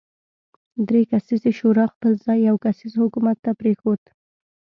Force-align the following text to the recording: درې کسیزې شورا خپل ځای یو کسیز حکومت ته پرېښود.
درې 0.87 1.01
کسیزې 1.11 1.51
شورا 1.59 1.85
خپل 1.93 2.11
ځای 2.25 2.39
یو 2.49 2.57
کسیز 2.65 2.93
حکومت 3.01 3.37
ته 3.45 3.51
پرېښود. 3.59 4.01